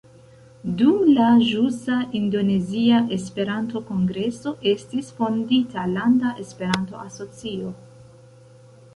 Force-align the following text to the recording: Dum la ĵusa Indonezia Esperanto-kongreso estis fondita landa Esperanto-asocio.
Dum 0.77 1.01
la 1.15 1.25
ĵusa 1.47 1.97
Indonezia 2.19 3.01
Esperanto-kongreso 3.17 4.53
estis 4.71 5.11
fondita 5.19 5.83
landa 5.91 6.31
Esperanto-asocio. 6.45 7.71